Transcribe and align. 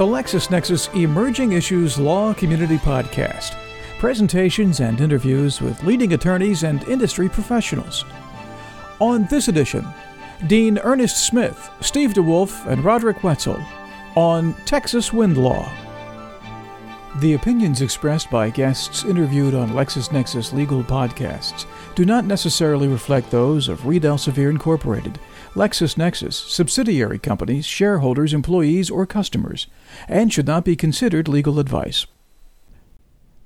the 0.00 0.06
LexisNexis 0.06 0.98
Emerging 0.98 1.52
Issues 1.52 1.98
Law 1.98 2.32
Community 2.32 2.78
Podcast. 2.78 3.54
Presentations 3.98 4.80
and 4.80 4.98
interviews 4.98 5.60
with 5.60 5.82
leading 5.82 6.14
attorneys 6.14 6.62
and 6.62 6.82
industry 6.84 7.28
professionals. 7.28 8.06
On 8.98 9.26
this 9.26 9.48
edition, 9.48 9.86
Dean 10.46 10.78
Ernest 10.78 11.26
Smith, 11.26 11.68
Steve 11.82 12.14
DeWolf, 12.14 12.66
and 12.66 12.82
Roderick 12.82 13.18
Wetsel 13.18 13.62
on 14.16 14.54
Texas 14.64 15.12
wind 15.12 15.36
law. 15.36 15.70
The 17.18 17.34
opinions 17.34 17.82
expressed 17.82 18.30
by 18.30 18.48
guests 18.48 19.04
interviewed 19.04 19.54
on 19.54 19.72
LexisNexis 19.72 20.54
legal 20.54 20.82
podcasts 20.82 21.66
do 21.94 22.06
not 22.06 22.24
necessarily 22.24 22.88
reflect 22.88 23.30
those 23.30 23.68
of 23.68 23.86
Reed 23.86 24.04
Elsevier 24.04 24.48
Incorporated, 24.48 25.18
LexisNexis, 25.54 26.32
subsidiary 26.32 27.18
companies, 27.18 27.66
shareholders, 27.66 28.32
employees, 28.32 28.88
or 28.90 29.04
customers, 29.04 29.66
and 30.08 30.32
should 30.32 30.46
not 30.46 30.64
be 30.64 30.76
considered 30.76 31.26
legal 31.26 31.58
advice. 31.58 32.06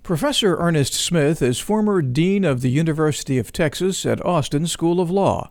Professor 0.03 0.57
Ernest 0.57 0.93
Smith 0.93 1.41
is 1.41 1.59
former 1.59 2.03
Dean 2.03 2.45
of 2.45 2.61
the 2.61 2.69
University 2.69 3.39
of 3.39 3.53
Texas 3.53 4.05
at 4.05 4.25
Austin 4.25 4.67
School 4.67 5.01
of 5.01 5.11
Law. 5.11 5.51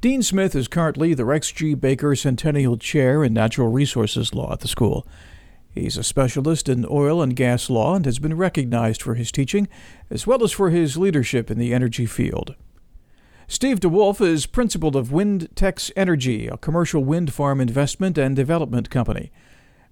Dean 0.00 0.22
Smith 0.22 0.54
is 0.54 0.68
currently 0.68 1.12
the 1.12 1.24
Rex 1.24 1.50
G. 1.50 1.74
Baker 1.74 2.14
Centennial 2.14 2.76
Chair 2.76 3.24
in 3.24 3.32
Natural 3.32 3.68
Resources 3.68 4.32
Law 4.32 4.52
at 4.52 4.60
the 4.60 4.68
school. 4.68 5.04
He's 5.72 5.96
a 5.96 6.04
specialist 6.04 6.68
in 6.68 6.86
oil 6.88 7.20
and 7.20 7.34
gas 7.34 7.68
law 7.68 7.96
and 7.96 8.04
has 8.04 8.20
been 8.20 8.36
recognized 8.36 9.02
for 9.02 9.14
his 9.14 9.32
teaching 9.32 9.66
as 10.08 10.24
well 10.24 10.44
as 10.44 10.52
for 10.52 10.70
his 10.70 10.96
leadership 10.96 11.50
in 11.50 11.58
the 11.58 11.74
energy 11.74 12.06
field. 12.06 12.54
Steve 13.46 13.78
DeWolf 13.78 14.20
is 14.22 14.46
principal 14.46 14.96
of 14.96 15.08
WindTex 15.08 15.92
Energy, 15.94 16.46
a 16.46 16.56
commercial 16.56 17.04
wind 17.04 17.32
farm 17.32 17.60
investment 17.60 18.16
and 18.16 18.34
development 18.34 18.88
company. 18.88 19.30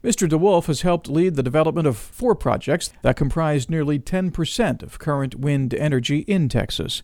Mr. 0.02 0.26
DeWolf 0.26 0.66
has 0.66 0.80
helped 0.80 1.08
lead 1.08 1.36
the 1.36 1.42
development 1.42 1.86
of 1.86 1.96
four 1.96 2.34
projects 2.34 2.92
that 3.02 3.16
comprise 3.16 3.68
nearly 3.68 3.98
10% 3.98 4.82
of 4.82 4.98
current 4.98 5.34
wind 5.34 5.74
energy 5.74 6.20
in 6.20 6.48
Texas. 6.48 7.02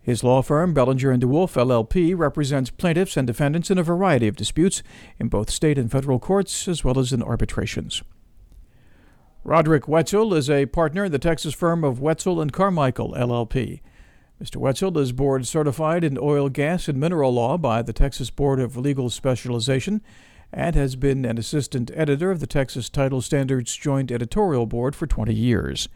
His 0.00 0.24
law 0.24 0.40
firm, 0.40 0.72
Bellinger 0.72 1.10
and 1.10 1.22
DeWolf 1.22 1.54
LLP, 1.54 2.16
represents 2.16 2.70
plaintiffs 2.70 3.16
and 3.16 3.26
defendants 3.26 3.70
in 3.70 3.76
a 3.76 3.82
variety 3.82 4.28
of 4.28 4.36
disputes 4.36 4.82
in 5.18 5.28
both 5.28 5.50
state 5.50 5.76
and 5.76 5.90
federal 5.90 6.18
courts, 6.18 6.66
as 6.66 6.82
well 6.82 6.98
as 6.98 7.12
in 7.12 7.22
arbitrations. 7.22 8.02
Roderick 9.44 9.84
Wetsel 9.84 10.36
is 10.36 10.48
a 10.48 10.66
partner 10.66 11.04
in 11.04 11.12
the 11.12 11.18
Texas 11.18 11.54
firm 11.54 11.84
of 11.84 11.98
Wetsel 11.98 12.40
and 12.40 12.52
Carmichael 12.52 13.14
LLP. 13.14 13.80
Mr. 14.42 14.60
Wetsel 14.60 14.98
is 14.98 15.12
board 15.12 15.46
certified 15.46 16.04
in 16.04 16.18
oil, 16.20 16.50
gas, 16.50 16.88
and 16.88 17.00
mineral 17.00 17.32
law 17.32 17.56
by 17.56 17.80
the 17.80 17.94
Texas 17.94 18.28
Board 18.28 18.60
of 18.60 18.76
Legal 18.76 19.08
Specialization 19.08 20.02
and 20.52 20.76
has 20.76 20.94
been 20.94 21.24
an 21.24 21.38
assistant 21.38 21.90
editor 21.94 22.30
of 22.30 22.40
the 22.40 22.46
Texas 22.46 22.90
Title 22.90 23.22
Standards 23.22 23.74
Joint 23.74 24.10
Editorial 24.10 24.66
Board 24.66 24.94
for 24.94 25.06
20 25.06 25.32
years. 25.32 25.88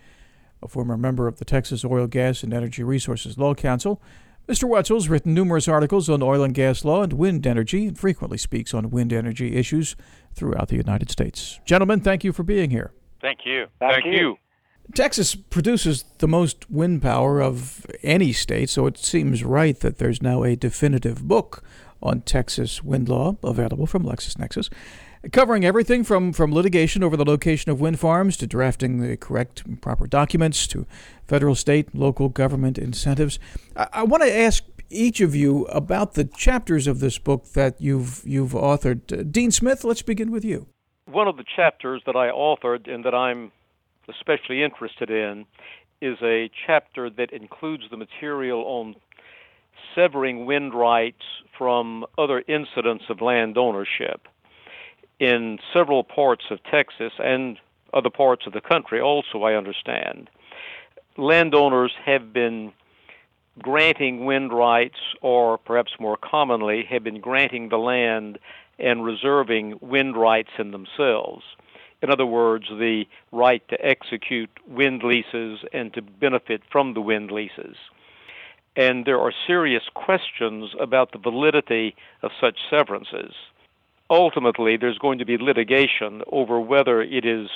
A 0.63 0.69
former 0.69 0.97
member 0.97 1.29
of 1.29 1.39
the 1.39 1.45
Texas 1.45 1.85
Oil, 1.85 2.07
Gas, 2.07 2.43
and 2.43 2.55
Energy 2.55 2.83
Resources 2.83 3.37
Law 3.37 3.55
Council, 3.55 4.01
Mr. 4.49 4.65
Wetsel's 4.65 5.09
written 5.09 5.35
numerous 5.35 5.69
articles 5.69 6.09
on 6.09 6.23
oil 6.23 6.43
and 6.43 6.55
gas 6.55 6.83
law 6.83 7.03
and 7.03 7.13
wind 7.13 7.47
energy 7.47 7.87
and 7.87 7.99
frequently 7.99 8.39
speaks 8.39 8.73
on 8.73 8.91
wind 8.91 9.13
energy 9.13 9.55
issues 9.55 9.97
throughout 10.35 10.69
the 10.69 10.77
United 10.77 11.11
States. 11.11 11.61
Gentlemen, 11.67 12.01
thank 12.01 12.25
you 12.25 12.33
for 12.33 12.43
being 12.43 12.71
here. 12.71 12.91
Thank 13.21 13.41
you. 13.45 13.67
Thank, 13.79 14.03
Thank 14.03 14.07
you. 14.07 14.13
you. 14.13 14.37
Texas 14.95 15.35
produces 15.35 16.05
the 16.19 16.29
most 16.29 16.71
wind 16.71 17.03
power 17.03 17.41
of 17.41 17.87
any 18.03 18.33
state, 18.33 18.71
so 18.71 18.87
it 18.87 18.99
seems 18.99 19.45
right 19.45 19.79
that 19.81 19.99
there's 19.99 20.23
now 20.23 20.43
a 20.43 20.57
definitive 20.57 21.27
book 21.27 21.63
on 22.03 22.23
Texas 22.23 22.83
wind 22.83 23.09
law 23.09 23.37
available 23.43 23.87
from 23.87 24.05
LexisNexis 24.05 24.71
covering 25.33 25.65
everything 25.65 26.03
from, 26.03 26.33
from 26.33 26.53
litigation 26.53 27.03
over 27.03 27.17
the 27.17 27.25
location 27.25 27.71
of 27.71 27.81
wind 27.81 28.01
farms 28.01 28.37
to 28.39 28.47
drafting 28.47 29.01
the 29.01 29.17
correct 29.17 29.65
and 29.67 29.81
proper 29.81 30.07
documents 30.07 30.67
to 30.69 30.87
federal, 31.27 31.55
state, 31.55 31.95
local 31.95 32.29
government 32.29 32.79
incentives. 32.79 33.39
I, 33.77 33.89
I 33.93 34.03
want 34.05 34.23
to 34.23 34.35
ask 34.35 34.65
each 34.89 35.21
of 35.21 35.35
you 35.35 35.67
about 35.67 36.15
the 36.15 36.25
chapters 36.25 36.87
of 36.87 37.01
this 37.01 37.19
book 37.19 37.53
that 37.53 37.81
you've 37.81 38.23
you've 38.25 38.53
authored. 38.53 39.13
Uh, 39.13 39.23
Dean 39.23 39.51
Smith, 39.51 39.85
let's 39.85 40.03
begin 40.03 40.31
with 40.31 40.45
you. 40.45 40.67
One 41.07 41.29
of 41.29 41.37
the 41.37 41.45
chapters 41.57 42.03
that 42.07 42.17
I 42.17 42.31
authored 42.31 42.91
and 42.91 43.05
that 43.05 43.15
I'm 43.15 43.53
especially 44.11 44.63
interested 44.63 45.11
in 45.11 45.47
is 46.01 46.19
a 46.23 46.51
chapter 46.67 47.11
that 47.11 47.33
includes 47.33 47.85
the 47.91 47.97
material 47.97 48.61
on 48.63 48.97
severing 49.95 50.47
wind 50.47 50.75
rights 50.75 51.23
from 51.57 52.05
other 52.19 52.43
incidents 52.49 53.05
of 53.09 53.21
land 53.21 53.59
ownership 53.59 54.29
in 55.19 55.59
several 55.73 56.03
parts 56.03 56.45
of 56.51 56.59
Texas 56.65 57.13
and 57.19 57.59
other 57.93 58.11
parts 58.11 58.47
of 58.47 58.53
the 58.53 58.61
country 58.61 59.01
also 59.01 59.43
I 59.43 59.55
understand. 59.55 60.31
Landowners 61.17 61.93
have 62.05 62.33
been 62.33 62.73
granting 63.61 64.25
wind 64.25 64.53
rights 64.53 64.99
or 65.21 65.59
perhaps 65.59 65.93
more 66.01 66.17
commonly 66.17 66.85
have 66.89 67.05
been 67.05 67.21
granting 67.21 67.69
the 67.69 67.79
land 67.79 68.39
and 68.79 69.05
reserving 69.05 69.79
wind 69.83 70.17
rights 70.17 70.51
in 70.59 70.71
themselves 70.71 71.45
in 72.03 72.11
other 72.11 72.27
words 72.27 72.67
the 72.69 73.05
right 73.33 73.67
to 73.69 73.85
execute 73.85 74.51
wind 74.67 75.03
leases 75.03 75.61
and 75.73 75.93
to 75.95 76.03
benefit 76.03 76.63
from 76.71 76.95
the 76.95 77.01
wind 77.01 77.31
leases 77.31 77.77
and 78.77 79.05
there 79.05 79.21
are 79.21 79.33
serious 79.47 79.83
questions 79.95 80.71
about 80.81 81.13
the 81.13 81.19
validity 81.19 81.95
of 82.23 82.31
such 82.41 82.59
severances 82.69 83.33
ultimately 84.09 84.77
there's 84.77 84.99
going 84.99 85.19
to 85.19 85.25
be 85.25 85.39
litigation 85.39 86.23
over 86.31 86.61
whether 86.61 87.01
it 87.01 87.25
is 87.25 87.49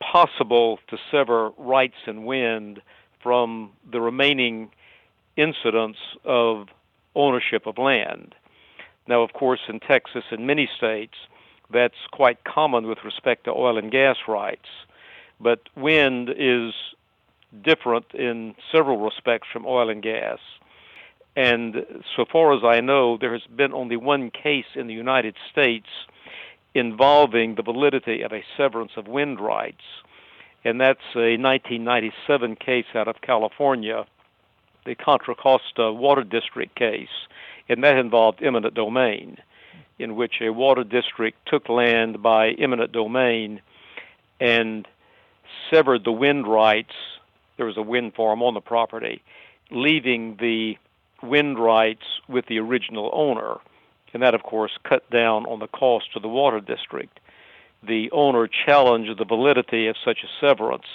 possible 0.00 0.78
to 0.88 0.96
sever 1.10 1.50
rights 1.58 1.96
in 2.06 2.24
wind 2.24 2.80
from 3.22 3.70
the 3.90 4.00
remaining 4.00 4.70
incidents 5.36 5.98
of 6.24 6.68
ownership 7.14 7.66
of 7.66 7.78
land. 7.78 8.34
Now, 9.06 9.22
of 9.22 9.32
course, 9.32 9.60
in 9.68 9.80
Texas 9.80 10.24
and 10.30 10.46
many 10.46 10.68
states, 10.76 11.14
that's 11.70 12.06
quite 12.10 12.44
common 12.44 12.86
with 12.86 12.98
respect 13.04 13.44
to 13.44 13.50
oil 13.50 13.78
and 13.78 13.90
gas 13.90 14.16
rights. 14.26 14.68
But 15.40 15.60
wind 15.76 16.30
is 16.36 16.72
different 17.62 18.06
in 18.14 18.54
several 18.72 18.98
respects 18.98 19.48
from 19.52 19.66
oil 19.66 19.90
and 19.90 20.02
gas. 20.02 20.38
And 21.36 21.86
so 22.16 22.24
far 22.24 22.52
as 22.52 22.64
I 22.64 22.80
know, 22.80 23.16
there 23.16 23.32
has 23.32 23.46
been 23.54 23.72
only 23.72 23.96
one 23.96 24.30
case 24.30 24.66
in 24.74 24.86
the 24.86 24.94
United 24.94 25.36
States 25.50 25.86
involving 26.74 27.54
the 27.54 27.62
validity 27.62 28.22
of 28.22 28.32
a 28.32 28.44
severance 28.56 28.92
of 28.96 29.06
wind 29.06 29.40
rights, 29.40 29.84
and 30.64 30.80
that's 30.80 31.14
a 31.14 31.36
1997 31.38 32.56
case 32.56 32.86
out 32.94 33.08
of 33.08 33.20
California, 33.20 34.04
the 34.84 34.94
Contra 34.94 35.34
Costa 35.34 35.92
Water 35.92 36.24
District 36.24 36.74
case, 36.74 37.26
and 37.68 37.82
that 37.84 37.96
involved 37.96 38.42
eminent 38.42 38.74
domain, 38.74 39.38
in 39.98 40.16
which 40.16 40.40
a 40.40 40.50
water 40.50 40.84
district 40.84 41.38
took 41.46 41.68
land 41.68 42.22
by 42.22 42.50
eminent 42.50 42.92
domain 42.92 43.60
and 44.40 44.86
severed 45.70 46.04
the 46.04 46.12
wind 46.12 46.46
rights. 46.46 46.94
There 47.56 47.66
was 47.66 47.76
a 47.76 47.82
wind 47.82 48.14
farm 48.14 48.42
on 48.42 48.54
the 48.54 48.60
property, 48.60 49.22
leaving 49.70 50.36
the 50.36 50.76
wind 51.22 51.58
rights 51.58 52.04
with 52.28 52.46
the 52.46 52.58
original 52.58 53.10
owner, 53.12 53.56
and 54.12 54.22
that, 54.22 54.34
of 54.34 54.42
course, 54.42 54.72
cut 54.84 55.08
down 55.10 55.44
on 55.46 55.58
the 55.58 55.66
cost 55.66 56.12
to 56.12 56.20
the 56.20 56.28
water 56.28 56.60
district. 56.60 57.18
The 57.82 58.10
owner 58.12 58.48
challenged 58.48 59.18
the 59.18 59.24
validity 59.24 59.88
of 59.88 59.96
such 60.04 60.18
a 60.22 60.46
severance, 60.46 60.86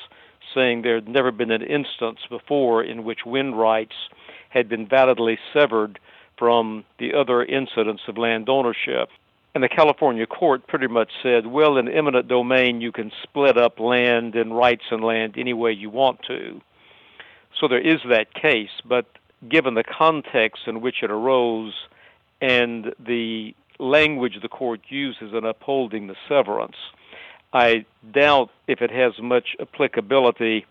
saying 0.54 0.82
there 0.82 0.96
had 0.96 1.08
never 1.08 1.32
been 1.32 1.52
an 1.52 1.62
instance 1.62 2.20
before 2.30 2.84
in 2.84 3.04
which 3.04 3.26
wind 3.26 3.58
rights 3.58 3.96
had 4.50 4.70
been 4.70 4.88
validly 4.88 5.38
severed 5.54 6.00
from 6.38 6.84
the 7.00 7.14
other 7.14 7.44
incidents 7.44 8.04
of 8.08 8.18
land 8.18 8.50
ownership. 8.50 9.10
And 9.56 9.64
the 9.64 9.70
California 9.70 10.26
court 10.26 10.66
pretty 10.68 10.88
much 10.88 11.12
said, 11.22 11.46
well, 11.46 11.78
in 11.78 11.88
eminent 11.88 12.28
domain, 12.28 12.82
you 12.82 12.92
can 12.92 13.12
split 13.22 13.58
up 13.58 13.80
land 13.80 14.36
and 14.36 14.56
rights 14.56 14.86
and 14.90 15.04
land 15.04 15.36
any 15.38 15.54
way 15.54 15.72
you 15.72 15.90
want 15.90 16.22
to. 16.28 16.60
So 17.60 17.68
there 17.68 17.80
is 17.80 18.00
that 18.10 18.34
case, 18.34 18.72
but 18.84 19.06
given 19.48 19.76
the 19.76 19.84
context 19.84 20.64
in 20.66 20.82
which 20.82 21.04
it 21.04 21.12
arose 21.12 21.74
and 22.42 22.94
the 23.00 23.54
language 23.80 24.40
the 24.42 24.50
court 24.50 24.82
uses 24.90 25.34
in 25.34 25.46
upholding 25.46 26.08
the 26.08 26.16
severance, 26.28 26.78
I 27.54 27.86
doubt 28.12 28.50
if 28.68 28.82
it 28.82 28.90
has 28.90 29.14
much 29.22 29.56
applicability 29.60 30.66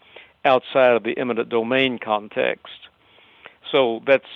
outside 0.45 0.97
of 0.97 1.05
the 1.05 1.17
eminent 1.17 1.49
domain 1.49 1.99
context. 1.99 2.89
So 3.71 4.03
that's 4.07 4.27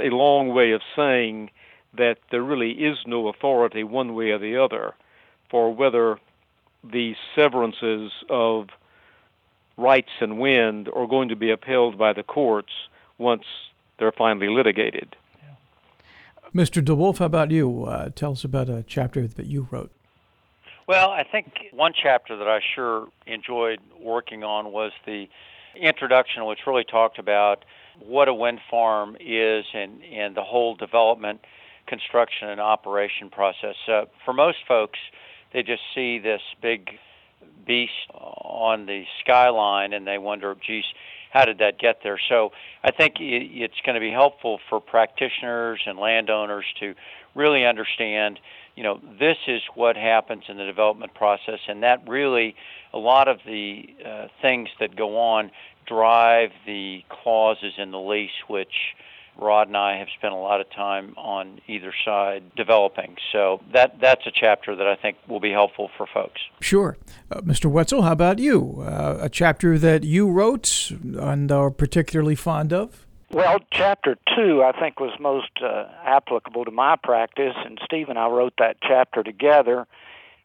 a 0.00 0.10
long 0.10 0.54
way 0.54 0.72
of 0.72 0.80
saying 0.96 1.50
that 1.96 2.18
there 2.30 2.42
really 2.42 2.72
is 2.72 2.98
no 3.06 3.28
authority 3.28 3.82
one 3.82 4.14
way 4.14 4.30
or 4.30 4.38
the 4.38 4.56
other 4.56 4.94
for 5.50 5.74
whether 5.74 6.18
the 6.84 7.14
severances 7.34 8.12
of 8.28 8.68
rights 9.76 10.10
and 10.20 10.38
wind 10.38 10.88
are 10.94 11.06
going 11.06 11.28
to 11.28 11.36
be 11.36 11.50
upheld 11.50 11.98
by 11.98 12.12
the 12.12 12.22
courts 12.22 12.72
once 13.16 13.44
they're 13.98 14.12
finally 14.12 14.48
litigated. 14.48 15.16
Mr. 16.54 16.82
DeWolf, 16.82 17.18
how 17.18 17.26
about 17.26 17.50
you? 17.50 17.84
Uh, 17.84 18.08
tell 18.14 18.32
us 18.32 18.44
about 18.44 18.68
a 18.68 18.82
chapter 18.86 19.26
that 19.26 19.46
you 19.46 19.68
wrote. 19.70 19.90
Well, 20.86 21.10
I 21.10 21.22
think 21.22 21.66
one 21.72 21.92
chapter 22.00 22.36
that 22.36 22.48
I 22.48 22.60
sure 22.74 23.08
enjoyed 23.26 23.80
working 24.00 24.42
on 24.42 24.72
was 24.72 24.92
the 25.04 25.28
introduction, 25.78 26.46
which 26.46 26.60
really 26.66 26.84
talked 26.84 27.18
about 27.18 27.64
what 28.06 28.28
a 28.28 28.34
wind 28.34 28.60
farm 28.70 29.16
is 29.20 29.64
and, 29.74 30.02
and 30.04 30.36
the 30.36 30.42
whole 30.42 30.74
development, 30.74 31.40
construction, 31.86 32.48
and 32.48 32.60
operation 32.60 33.30
process. 33.30 33.76
Uh, 33.86 34.04
for 34.24 34.32
most 34.32 34.58
folks, 34.66 34.98
they 35.52 35.62
just 35.62 35.82
see 35.94 36.18
this 36.18 36.42
big 36.60 36.90
beast 37.66 37.92
on 38.12 38.86
the 38.86 39.04
skyline 39.20 39.92
and 39.92 40.06
they 40.06 40.18
wonder, 40.18 40.54
geez, 40.66 40.84
how 41.30 41.44
did 41.44 41.58
that 41.58 41.78
get 41.78 42.00
there? 42.02 42.18
So 42.28 42.52
I 42.82 42.90
think 42.90 43.16
it's 43.20 43.80
going 43.84 43.94
to 43.94 44.00
be 44.00 44.10
helpful 44.10 44.60
for 44.68 44.80
practitioners 44.80 45.80
and 45.86 45.98
landowners 45.98 46.64
to 46.80 46.94
really 47.34 47.66
understand, 47.66 48.40
you 48.74 48.82
know, 48.82 49.00
this 49.18 49.36
is 49.46 49.60
what 49.74 49.96
happens 49.96 50.44
in 50.48 50.56
the 50.56 50.64
development 50.64 51.14
process, 51.14 51.60
and 51.68 51.82
that 51.82 52.08
really, 52.08 52.56
a 52.94 52.98
lot 52.98 53.28
of 53.28 53.38
the 53.46 53.84
uh, 54.04 54.28
things 54.40 54.68
that 54.80 54.96
go 54.96 55.18
on 55.18 55.50
drive 55.88 56.50
the 56.66 57.02
clauses 57.08 57.74
in 57.78 57.90
the 57.90 57.98
lease, 57.98 58.30
which 58.46 58.94
Rod 59.36 59.68
and 59.68 59.76
I 59.76 59.98
have 59.98 60.08
spent 60.16 60.34
a 60.34 60.36
lot 60.36 60.60
of 60.60 60.68
time 60.70 61.14
on 61.16 61.60
either 61.68 61.92
side 62.04 62.42
developing. 62.56 63.16
So 63.32 63.60
that 63.72 64.00
that's 64.00 64.26
a 64.26 64.32
chapter 64.32 64.74
that 64.74 64.86
I 64.86 64.96
think 64.96 65.16
will 65.28 65.40
be 65.40 65.52
helpful 65.52 65.90
for 65.96 66.06
folks. 66.12 66.40
Sure. 66.60 66.96
Uh, 67.30 67.40
Mr. 67.42 67.70
Wetsel, 67.70 68.02
how 68.02 68.12
about 68.12 68.38
you? 68.38 68.82
Uh, 68.84 69.18
a 69.20 69.28
chapter 69.28 69.78
that 69.78 70.02
you 70.02 70.28
wrote 70.28 70.90
and 70.90 71.52
are 71.52 71.70
particularly 71.70 72.34
fond 72.34 72.72
of? 72.72 73.06
Well, 73.30 73.58
chapter 73.70 74.16
two, 74.34 74.62
I 74.62 74.72
think, 74.78 75.00
was 75.00 75.12
most 75.20 75.50
uh, 75.62 75.84
applicable 76.02 76.64
to 76.64 76.70
my 76.70 76.96
practice, 76.96 77.54
and 77.64 77.78
Steve 77.84 78.08
and 78.08 78.18
I 78.18 78.26
wrote 78.28 78.54
that 78.58 78.78
chapter 78.80 79.22
together. 79.22 79.86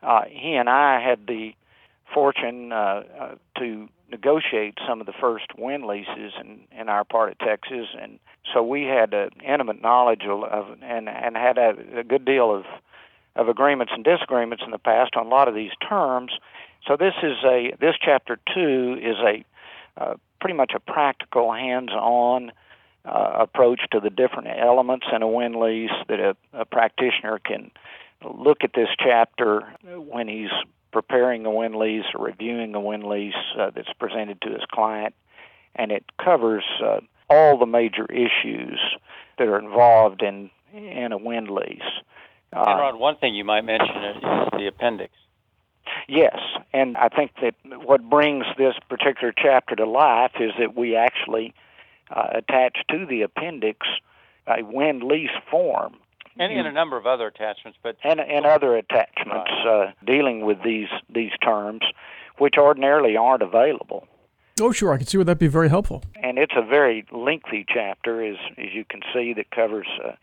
Uh, 0.02 0.24
he 0.30 0.54
and 0.56 0.70
I 0.70 1.02
had 1.02 1.26
the 1.26 1.54
fortune 2.14 2.74
uh, 2.74 3.04
uh, 3.20 3.36
to 3.58 3.88
negotiate 4.14 4.78
some 4.88 5.02
of 5.02 5.08
the 5.08 5.14
first 5.20 5.48
wind 5.58 5.86
leases 5.86 6.34
in, 6.40 6.60
in 6.72 6.88
our 6.88 7.04
part 7.04 7.32
of 7.32 7.38
Texas, 7.40 7.88
and 8.00 8.20
so 8.54 8.62
we 8.62 8.84
had 8.84 9.14
an 9.14 9.32
intimate 9.44 9.82
knowledge 9.82 10.22
of, 10.30 10.44
of 10.44 10.78
and 10.84 11.10
and 11.10 11.36
had 11.36 11.58
a, 11.58 11.74
a 11.98 12.04
good 12.04 12.24
deal 12.24 12.54
of 12.56 12.66
of 13.36 13.50
agreements 13.50 13.92
and 13.96 14.04
disagreements 14.04 14.64
in 14.64 14.72
the 14.72 14.78
past 14.78 15.16
on 15.16 15.26
a 15.26 15.30
lot 15.30 15.48
of 15.48 15.56
these 15.56 15.72
terms. 15.90 16.32
So 16.88 16.96
this 16.96 17.16
is 17.24 17.38
a 17.44 17.74
this 17.80 17.96
chapter 18.00 18.38
two 18.54 18.98
is 19.02 19.18
a 19.18 19.44
uh, 20.00 20.14
pretty 20.40 20.56
much 20.56 20.74
a 20.76 20.80
practical, 20.80 21.52
hands-on 21.52 22.52
uh, 23.06 23.32
approach 23.40 23.82
to 23.92 24.00
the 24.00 24.10
different 24.10 24.48
elements 24.48 25.08
in 25.14 25.22
a 25.24 25.28
wind 25.28 25.56
lease 25.56 25.92
that 26.08 26.20
a, 26.20 26.36
a 26.54 26.66
practitioner 26.66 27.40
can 27.40 27.72
look 28.24 28.64
at 28.64 28.72
this 28.74 28.90
chapter 29.00 29.74
when 29.84 30.28
he's 30.28 30.52
preparing 30.94 31.46
a 31.46 31.52
wind 31.52 31.76
lease 31.76 32.06
or 32.16 32.24
reviewing 32.26 32.74
a 32.76 32.80
wind 32.80 33.04
lease 33.04 33.34
uh, 33.60 33.72
that's 33.76 33.92
presented 34.00 34.40
to 34.42 34.50
his 34.50 34.62
client, 34.72 35.14
and 35.76 35.92
it 35.92 36.06
covers 36.24 36.64
uh, 36.82 37.00
all 37.30 37.58
the 37.58 37.66
major 37.66 38.06
issues 38.06 38.80
that 39.38 39.48
are 39.48 39.60
involved 39.60 40.22
in 40.22 40.50
in 40.74 41.12
a 41.12 41.18
wind 41.18 41.50
lease. 41.50 41.82
Uh, 42.56 42.64
and 42.66 42.80
Rod, 42.80 42.96
one 43.00 43.18
thing 43.18 43.36
you 43.36 43.44
might 43.44 43.62
mention 43.62 44.04
is 44.04 44.24
the 44.54 44.68
appendix. 44.68 45.14
Yes, 46.08 46.38
and 46.72 46.96
I 46.98 47.10
think 47.10 47.32
that 47.42 47.56
what 47.86 48.10
brings 48.10 48.46
this 48.58 48.76
particular 48.90 49.34
chapter 49.36 49.76
to 49.76 49.86
life 49.86 50.32
is 50.40 50.52
that 50.60 50.76
we 50.76 50.96
actually 50.96 51.54
uh, 52.10 52.28
attach 52.36 52.78
to 52.90 53.06
the 53.06 53.22
appendix 53.24 53.86
a 54.48 54.64
wind 54.64 55.04
lease 55.04 55.30
form 55.50 55.96
and 56.38 56.52
in 56.52 56.66
a 56.66 56.72
number 56.72 56.98
of 56.98 57.06
other 57.06 57.28
attachments, 57.28 57.78
but 57.82 57.98
and 58.04 58.20
and 58.20 58.46
other 58.46 58.76
attachments 58.76 59.52
uh, 59.68 59.92
dealing 60.06 60.46
with 60.46 60.58
these 60.64 60.90
these 61.14 61.32
terms, 61.44 61.82
which 62.38 62.56
ordinarily 62.58 63.18
aren't 63.18 63.44
available. 63.44 64.08
Oh, 64.62 64.72
sure, 64.72 64.94
I 64.94 64.98
can 64.98 65.08
see 65.08 65.18
where 65.18 65.26
that'd 65.26 65.40
be 65.40 65.48
very 65.48 65.70
helpful. 65.70 66.04
And 66.16 66.38
it's 66.38 66.54
a 66.56 66.62
very 66.62 67.06
lengthy 67.12 67.66
chapter, 67.68 68.24
as 68.24 68.38
as 68.58 68.74
you 68.74 68.86
can 68.86 69.02
see, 69.14 69.34
that 69.34 69.52
covers 69.52 69.88
a 70.04 70.18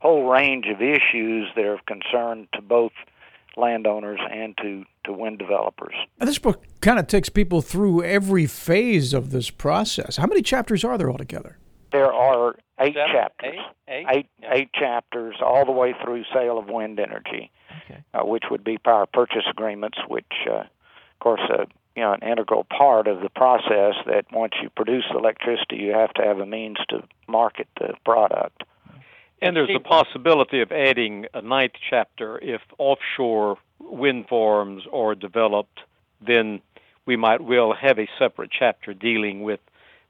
whole 0.00 0.28
range 0.28 0.66
of 0.66 0.82
issues 0.82 1.48
that 1.54 1.64
are 1.64 1.74
of 1.74 1.86
concern 1.86 2.48
to 2.54 2.60
both 2.60 2.92
landowners 3.56 4.20
and 4.30 4.56
to 4.58 4.84
to 5.04 5.12
wind 5.12 5.38
developers. 5.38 5.94
And 6.18 6.28
this 6.28 6.38
book 6.38 6.64
kind 6.80 6.98
of 6.98 7.06
takes 7.06 7.28
people 7.28 7.62
through 7.62 8.02
every 8.02 8.46
phase 8.46 9.12
of 9.12 9.30
this 9.30 9.50
process. 9.50 10.16
How 10.16 10.26
many 10.26 10.42
chapters 10.42 10.84
are 10.84 10.98
there 10.98 11.10
altogether? 11.10 11.56
There 11.92 12.12
are 12.12 12.56
eight 12.80 12.94
Seven, 12.94 13.10
chapters. 13.12 13.54
Eight, 13.88 13.94
eight, 13.94 14.06
eight, 14.10 14.26
yeah. 14.40 14.54
eight 14.54 14.72
chapters, 14.72 15.36
all 15.40 15.64
the 15.64 15.72
way 15.72 15.94
through 16.04 16.24
sale 16.32 16.58
of 16.58 16.68
wind 16.68 16.98
energy, 17.00 17.50
Okay. 17.84 18.02
uh, 18.14 18.24
which 18.24 18.44
would 18.50 18.64
be 18.64 18.78
power 18.78 19.06
purchase 19.06 19.44
agreements, 19.50 19.98
which, 20.08 20.32
uh, 20.48 20.60
of 20.60 21.18
course, 21.20 21.40
uh, 21.50 21.64
you 21.94 22.02
know, 22.02 22.12
an 22.12 22.22
integral 22.22 22.64
part 22.64 23.06
of 23.08 23.20
the 23.20 23.30
process. 23.30 23.94
That 24.06 24.26
once 24.32 24.52
you 24.62 24.70
produce 24.70 25.04
electricity, 25.10 25.76
you 25.76 25.92
have 25.92 26.12
to 26.14 26.22
have 26.22 26.38
a 26.38 26.46
means 26.46 26.76
to 26.90 27.02
market 27.26 27.68
the 27.80 27.94
product. 28.04 28.64
And 29.42 29.54
there's 29.54 29.70
a 29.74 29.80
possibility 29.80 30.62
of 30.62 30.72
adding 30.72 31.26
a 31.34 31.42
ninth 31.42 31.74
chapter 31.90 32.38
if 32.38 32.62
offshore 32.78 33.58
wind 33.78 34.28
farms 34.28 34.84
are 34.92 35.14
developed, 35.14 35.80
then 36.26 36.60
we 37.04 37.16
might 37.16 37.42
well 37.42 37.74
have 37.74 37.98
a 37.98 38.08
separate 38.18 38.50
chapter 38.50 38.94
dealing 38.94 39.42
with 39.42 39.60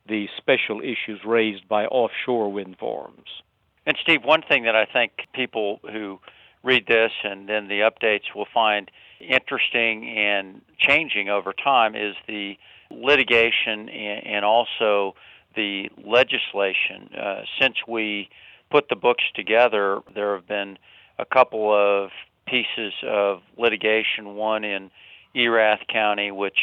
the 0.09 0.29
special 0.37 0.81
issues 0.81 1.21
raised 1.25 1.69
by 1.69 1.87
offshore 1.87 2.53
wind 2.53 2.77
farms. 2.79 3.43
And 3.87 3.97
Steve, 4.03 4.25
one 4.25 4.43
thing 4.43 4.65
that 4.65 4.75
I 4.75 4.85
think 4.85 5.13
people 5.33 5.81
who 5.91 6.19
read 6.63 6.87
this 6.87 7.13
and 7.23 7.49
then 7.49 7.69
the 7.69 7.81
updates 7.81 8.35
will 8.35 8.49
find 8.53 8.91
interesting 9.21 10.09
and 10.09 10.61
changing 10.79 11.29
over 11.29 11.53
time 11.53 11.95
is 11.95 12.15
the 12.27 12.57
litigation 12.91 13.89
and 13.89 14.45
also 14.45 15.15
the 15.55 15.89
legislation. 16.05 17.11
Uh, 17.17 17.43
since 17.61 17.77
we 17.89 18.29
put 18.71 18.89
the 18.89 18.97
books 18.97 19.25
together, 19.35 20.01
there 20.15 20.35
have 20.35 20.47
been 20.47 20.79
a 21.19 21.25
couple 21.25 21.73
of 21.73 22.11
pieces 22.47 22.93
of 23.05 23.41
litigation, 23.57 24.35
one 24.35 24.65
in 24.65 24.91
Erath 25.35 25.81
County, 25.89 26.31
which 26.31 26.59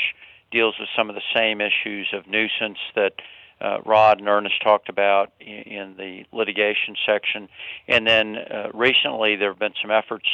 deals 0.53 0.75
with 0.79 0.89
some 0.95 1.09
of 1.09 1.15
the 1.15 1.21
same 1.35 1.59
issues 1.59 2.07
of 2.13 2.27
nuisance 2.27 2.77
that 2.95 3.13
uh, 3.59 3.79
Rod 3.85 4.19
and 4.19 4.27
Ernest 4.27 4.61
talked 4.61 4.89
about 4.89 5.31
in, 5.39 5.47
in 5.47 5.97
the 5.97 6.25
litigation 6.31 6.95
section. 7.05 7.49
And 7.87 8.05
then 8.07 8.37
uh, 8.37 8.69
recently 8.73 9.35
there 9.35 9.49
have 9.49 9.59
been 9.59 9.73
some 9.81 9.91
efforts 9.91 10.27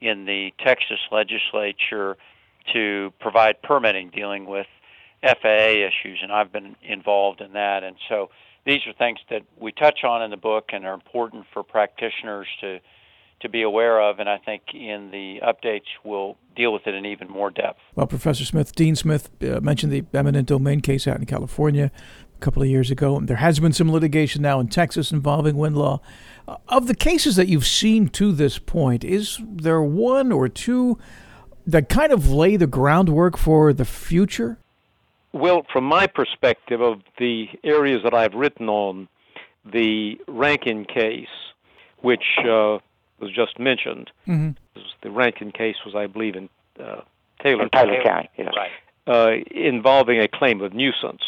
in 0.00 0.24
the 0.26 0.52
Texas 0.64 0.98
legislature 1.10 2.16
to 2.72 3.12
provide 3.20 3.62
permitting 3.62 4.10
dealing 4.10 4.46
with 4.46 4.66
FAA 5.22 5.86
issues, 5.86 6.18
and 6.22 6.32
I've 6.32 6.52
been 6.52 6.76
involved 6.82 7.40
in 7.40 7.52
that. 7.52 7.84
And 7.84 7.96
so 8.08 8.30
these 8.66 8.80
are 8.86 8.92
things 8.92 9.18
that 9.30 9.42
we 9.58 9.72
touch 9.72 10.04
on 10.04 10.22
in 10.22 10.30
the 10.30 10.36
book 10.36 10.70
and 10.72 10.84
are 10.84 10.94
important 10.94 11.46
for 11.52 11.62
practitioners 11.62 12.48
to 12.60 12.80
to 13.42 13.48
be 13.48 13.62
aware 13.62 14.00
of, 14.00 14.18
and 14.18 14.28
I 14.28 14.38
think 14.38 14.62
in 14.72 15.10
the 15.10 15.40
updates 15.42 15.86
we'll 16.04 16.36
deal 16.56 16.72
with 16.72 16.86
it 16.86 16.94
in 16.94 17.06
even 17.06 17.28
more 17.28 17.50
depth. 17.50 17.80
Well, 17.94 18.06
Professor 18.06 18.44
Smith, 18.44 18.74
Dean 18.74 18.96
Smith 18.96 19.30
uh, 19.42 19.60
mentioned 19.60 19.92
the 19.92 20.04
eminent 20.14 20.48
domain 20.48 20.80
case 20.80 21.06
out 21.06 21.18
in 21.18 21.26
California 21.26 21.90
a 22.36 22.40
couple 22.40 22.62
of 22.62 22.68
years 22.68 22.90
ago. 22.90 23.20
There 23.20 23.36
has 23.36 23.60
been 23.60 23.72
some 23.72 23.90
litigation 23.90 24.42
now 24.42 24.60
in 24.60 24.68
Texas 24.68 25.12
involving 25.12 25.56
wind 25.56 25.76
law. 25.76 26.00
Uh, 26.46 26.56
of 26.68 26.86
the 26.86 26.94
cases 26.94 27.36
that 27.36 27.48
you've 27.48 27.66
seen 27.66 28.08
to 28.08 28.32
this 28.32 28.58
point, 28.58 29.04
is 29.04 29.38
there 29.42 29.82
one 29.82 30.32
or 30.32 30.48
two 30.48 30.98
that 31.66 31.88
kind 31.88 32.12
of 32.12 32.30
lay 32.30 32.56
the 32.56 32.66
groundwork 32.66 33.36
for 33.36 33.72
the 33.72 33.84
future? 33.84 34.58
Well, 35.32 35.64
from 35.72 35.84
my 35.84 36.06
perspective 36.06 36.80
of 36.80 37.00
the 37.18 37.46
areas 37.64 38.02
that 38.04 38.12
I've 38.12 38.34
written 38.34 38.68
on, 38.68 39.08
the 39.64 40.18
Rankin 40.26 40.84
case, 40.84 41.28
which 42.00 42.24
uh, 42.44 42.78
was 43.22 43.32
just 43.32 43.58
mentioned, 43.58 44.10
mm-hmm. 44.26 44.50
the 45.02 45.10
Rankin 45.10 45.52
case 45.52 45.76
was, 45.86 45.94
I 45.94 46.06
believe, 46.06 46.36
in 46.36 46.48
uh, 46.78 47.00
Taylor, 47.42 47.62
in 47.62 47.70
Taylor 47.70 48.02
County. 48.02 48.28
Yes. 48.36 48.52
Right. 48.56 48.70
uh, 49.06 49.44
involving 49.50 50.20
a 50.20 50.28
claim 50.28 50.60
of 50.60 50.74
nuisance. 50.74 51.22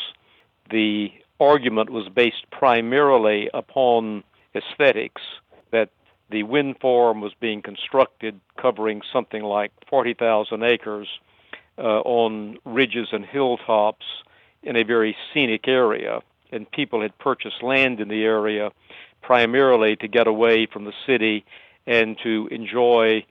The 0.70 1.10
argument 1.40 1.90
was 1.90 2.08
based 2.08 2.50
primarily 2.50 3.48
upon 3.54 4.24
aesthetics, 4.54 5.22
that 5.70 5.90
the 6.30 6.42
wind 6.42 6.76
farm 6.80 7.20
was 7.20 7.32
being 7.40 7.62
constructed 7.62 8.40
covering 8.60 9.02
something 9.12 9.42
like 9.42 9.72
40,000 9.88 10.62
acres 10.62 11.08
uh, 11.78 12.00
on 12.00 12.58
ridges 12.64 13.08
and 13.12 13.24
hilltops 13.24 14.06
in 14.62 14.76
a 14.76 14.84
very 14.84 15.16
scenic 15.32 15.68
area, 15.68 16.20
and 16.52 16.70
people 16.70 17.02
had 17.02 17.16
purchased 17.18 17.62
land 17.62 18.00
in 18.00 18.08
the 18.08 18.24
area 18.24 18.70
primarily 19.22 19.96
to 19.96 20.06
get 20.06 20.26
away 20.26 20.66
from 20.66 20.84
the 20.84 20.92
city 21.06 21.44
and 21.86 22.16
to 22.22 22.48
enjoy 22.50 23.24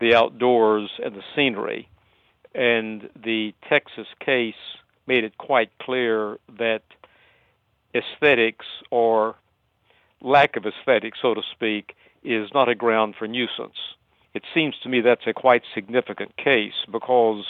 the 0.00 0.14
outdoors 0.14 0.90
and 1.04 1.14
the 1.14 1.22
scenery. 1.34 1.88
And 2.54 3.08
the 3.22 3.54
Texas 3.68 4.06
case 4.24 4.54
made 5.06 5.24
it 5.24 5.38
quite 5.38 5.70
clear 5.78 6.38
that 6.58 6.82
aesthetics 7.94 8.66
or 8.90 9.36
lack 10.20 10.56
of 10.56 10.64
aesthetics, 10.66 11.18
so 11.20 11.34
to 11.34 11.42
speak, 11.52 11.94
is 12.22 12.50
not 12.52 12.68
a 12.68 12.74
ground 12.74 13.14
for 13.18 13.26
nuisance. 13.26 13.76
it 14.32 14.44
seems 14.54 14.76
to 14.82 14.88
me 14.88 15.00
that's 15.00 15.26
a 15.26 15.32
quite 15.32 15.62
significant 15.74 16.36
case 16.36 16.84
because 16.92 17.44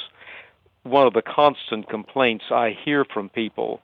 one 0.82 1.06
of 1.06 1.12
the 1.12 1.22
constant 1.22 1.88
complaints 1.88 2.44
I 2.50 2.70
hear 2.84 3.04
from 3.04 3.28
people 3.28 3.80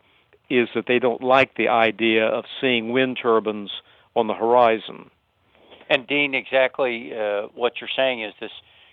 is 0.49 0.69
that 0.75 0.87
they 0.87 0.99
don't 0.99 1.23
like 1.23 1.57
the 1.57 1.69
idea 1.69 2.27
of 2.27 2.45
seeing 2.61 2.93
wind 2.93 3.19
turbines 3.21 3.71
on 4.15 4.29
the 4.29 4.35
horizon. 4.35 5.11
And 5.89 6.07
Dean, 6.07 6.35
exactly 6.35 7.13
uh, 7.13 7.49
what 7.55 7.75
you're 7.81 7.91
saying 7.97 8.23
is 8.23 8.35
this 8.41 8.51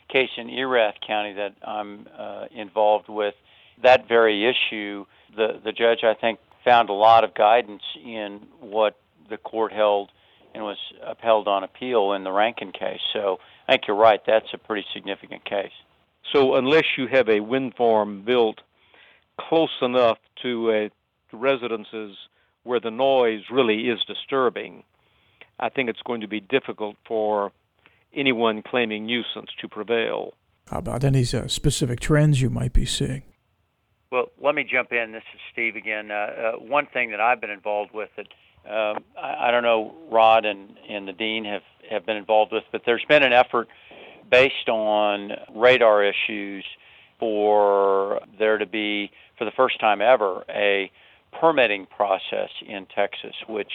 case 0.10 0.30
in 0.38 0.50
Erath 0.50 0.96
County 1.06 1.34
that 1.34 1.56
I'm 1.66 2.08
uh, 2.18 2.46
involved 2.52 3.10
with. 3.10 3.34
That 3.82 4.08
very 4.08 4.46
issue, 4.48 5.06
the 5.36 5.60
the 5.64 5.72
judge 5.72 6.04
I 6.04 6.14
think 6.14 6.40
found 6.64 6.90
a 6.90 6.94
lot 6.94 7.24
of 7.24 7.34
guidance 7.34 7.82
in 8.04 8.42
what 8.60 8.96
the 9.30 9.38
court 9.38 9.74
held 9.74 10.12
and 10.54 10.64
was 10.64 10.78
upheld 11.04 11.48
on 11.48 11.64
appeal 11.64 12.14
in 12.14 12.24
the 12.24 12.32
Rankin 12.32 12.72
case. 12.72 13.02
So 13.12 13.40
I 13.68 13.74
think 13.74 13.84
you're 13.88 13.98
right. 13.98 14.22
That's 14.26 14.54
a 14.54 14.58
pretty 14.58 14.86
significant 14.94 15.44
case. 15.46 15.72
So 16.32 16.56
unless 16.56 16.86
you 16.98 17.08
have 17.08 17.28
a 17.28 17.40
wind 17.40 17.74
farm 17.76 18.24
built 18.24 18.62
close 19.40 19.76
enough 19.82 20.20
to 20.44 20.72
uh, 20.72 20.90
residences 21.36 22.16
where 22.64 22.80
the 22.80 22.92
noise 22.92 23.42
really 23.52 23.90
is 23.90 24.00
disturbing, 24.06 24.84
I 25.60 25.70
think 25.70 25.90
it's 25.90 26.02
going 26.02 26.22
to 26.22 26.28
be 26.28 26.40
difficult 26.40 26.96
for 27.08 27.52
anyone 28.14 28.62
claiming 28.62 29.06
nuisance 29.06 29.50
to 29.62 29.68
prevail. 29.68 30.34
How 30.68 30.80
about 30.80 31.04
any 31.04 31.22
uh, 31.22 31.48
specific 31.48 32.00
trends 32.00 32.42
you 32.42 32.50
might 32.50 32.74
be 32.74 32.86
seeing? 32.86 33.24
Well, 34.12 34.30
let 34.42 34.56
me 34.56 34.64
jump 34.64 34.92
in. 34.92 35.12
This 35.12 35.24
is 35.34 35.40
Steve 35.52 35.76
again. 35.76 36.12
Uh, 36.12 36.14
uh, 36.14 36.52
one 36.60 36.88
thing 36.88 37.12
that 37.12 37.20
I've 37.20 37.42
been 37.42 37.50
involved 37.50 37.94
with 37.94 38.10
that 38.16 38.28
um, 38.66 39.04
I, 39.22 39.48
I 39.48 39.52
don't 39.52 39.64
know 39.64 39.94
Rod 40.10 40.46
and, 40.46 40.78
and 40.90 41.08
the 41.08 41.14
dean 41.14 41.46
have, 41.46 41.64
have 41.90 42.06
been 42.06 42.18
involved 42.18 42.52
with, 42.52 42.64
but 42.72 42.84
there's 42.86 43.04
been 43.10 43.24
an 43.24 43.34
effort 43.34 43.68
based 44.30 44.70
on 44.70 45.32
radar 45.54 46.04
issues 46.04 46.64
for 47.20 48.22
there 48.40 48.58
to 48.58 48.66
be, 48.66 49.12
for 49.38 49.46
the 49.46 49.52
first 49.52 49.80
time 49.80 50.02
ever, 50.02 50.44
a 50.50 50.92
permitting 51.40 51.86
process 51.88 52.50
in 52.66 52.86
Texas, 52.86 53.36
which 53.48 53.72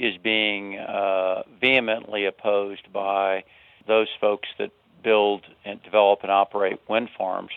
is 0.00 0.16
being 0.16 0.78
uh, 0.78 1.42
vehemently 1.60 2.24
opposed 2.24 2.90
by 2.92 3.44
those 3.86 4.08
folks 4.20 4.48
that 4.58 4.70
build 5.04 5.42
and 5.64 5.82
develop 5.82 6.20
and 6.22 6.32
operate 6.32 6.80
wind 6.88 7.10
farms. 7.16 7.50